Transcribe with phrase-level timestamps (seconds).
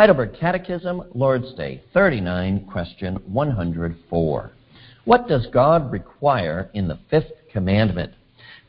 [0.00, 4.50] Heidelberg Catechism, Lord's Day, 39, question 104.
[5.04, 8.14] What does God require in the fifth commandment?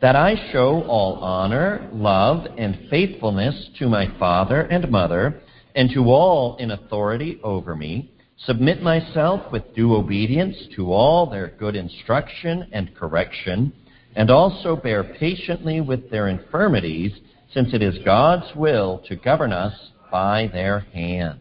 [0.02, 5.39] That I show all honor, love, and faithfulness to my father and mother,
[5.73, 8.12] and to all in authority over me,
[8.46, 13.72] submit myself with due obedience to all their good instruction and correction,
[14.18, 17.13] and also bear patiently with their infirmities,
[17.54, 21.39] since it is God's will to govern us by their hand.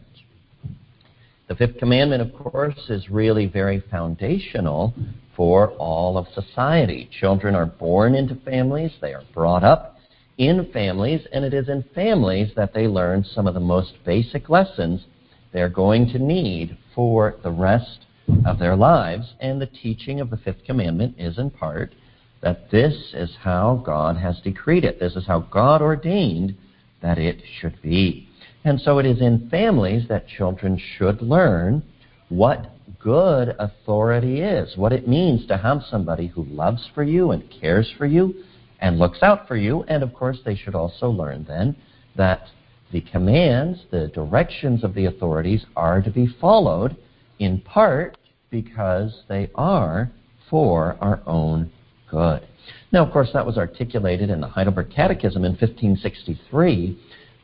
[1.47, 4.93] The fifth commandment, of course, is really very foundational
[5.35, 7.09] for all of society.
[7.19, 9.97] Children are born into families, they are brought up
[10.37, 14.49] in families, and it is in families that they learn some of the most basic
[14.49, 15.05] lessons
[15.51, 18.05] they're going to need for the rest
[18.45, 19.33] of their lives.
[19.39, 21.93] And the teaching of the fifth commandment is in part
[22.41, 24.99] that this is how God has decreed it.
[24.99, 26.55] This is how God ordained
[27.01, 28.29] that it should be.
[28.63, 31.83] And so it is in families that children should learn
[32.29, 37.43] what good authority is, what it means to have somebody who loves for you and
[37.59, 38.35] cares for you
[38.79, 39.83] and looks out for you.
[39.87, 41.75] And of course, they should also learn then
[42.15, 42.47] that
[42.91, 46.95] the commands, the directions of the authorities are to be followed
[47.39, 48.17] in part
[48.49, 50.11] because they are
[50.49, 51.71] for our own
[52.09, 52.45] good.
[52.91, 56.99] Now, of course, that was articulated in the Heidelberg Catechism in 1563,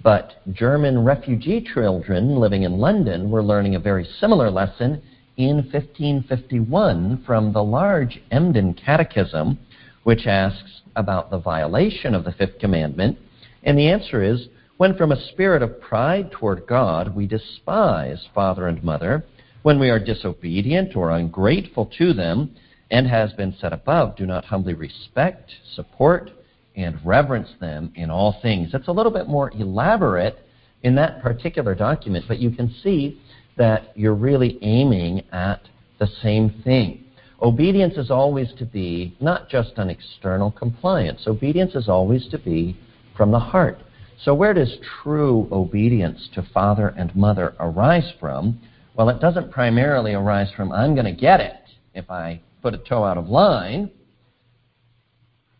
[0.07, 5.01] but German refugee children living in London were learning a very similar lesson
[5.35, 9.59] in 1551 from the large Emden Catechism,
[10.03, 13.17] which asks about the violation of the fifth commandment.
[13.63, 18.67] And the answer is when from a spirit of pride toward God we despise father
[18.67, 19.25] and mother,
[19.63, 22.55] when we are disobedient or ungrateful to them,
[22.91, 26.31] and has been set above, do not humbly respect, support,
[26.77, 28.69] and reverence them in all things.
[28.73, 30.37] It's a little bit more elaborate
[30.83, 33.19] in that particular document, but you can see
[33.57, 35.61] that you're really aiming at
[35.99, 37.03] the same thing.
[37.41, 42.77] Obedience is always to be not just an external compliance, obedience is always to be
[43.15, 43.79] from the heart.
[44.23, 48.59] So, where does true obedience to father and mother arise from?
[48.95, 51.53] Well, it doesn't primarily arise from, I'm going to get it
[51.93, 53.91] if I put a toe out of line.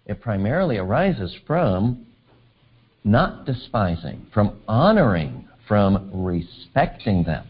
[0.08, 2.06] It primarily arises from
[3.04, 7.46] not despising, from honoring, from respecting them.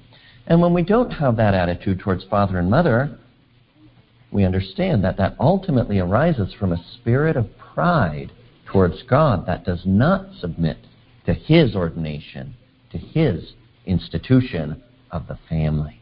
[0.48, 3.18] And when we don't have that attitude towards father and mother,
[4.32, 8.32] we understand that that ultimately arises from a spirit of pride
[8.66, 10.78] towards God that does not submit
[11.26, 12.56] to His ordination,
[12.92, 13.54] to His
[13.86, 14.82] institution
[15.12, 15.96] of the family.